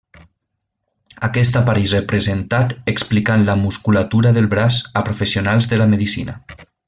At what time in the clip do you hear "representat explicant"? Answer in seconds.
1.97-3.45